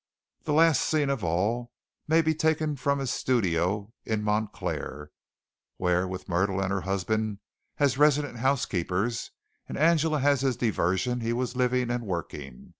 [0.45, 1.71] The last scene of all
[2.07, 5.11] may be taken from his studio in Montclair,
[5.77, 7.37] where with Myrtle and her husband
[7.77, 9.29] as resident housekeepers
[9.69, 12.69] and Angela as his diversion he was living and working.